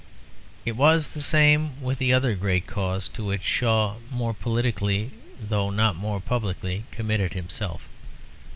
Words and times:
It 0.65 0.71
was 0.71 1.09
the 1.09 1.21
same 1.21 1.79
with 1.79 1.99
the 1.99 2.11
other 2.11 2.33
great 2.33 2.65
cause 2.65 3.07
to 3.09 3.23
which 3.23 3.43
Shaw 3.43 3.97
more 4.09 4.33
politically 4.33 5.11
though 5.39 5.69
not 5.69 5.95
more 5.95 6.19
publicly 6.19 6.85
committed 6.91 7.33
himself. 7.33 7.87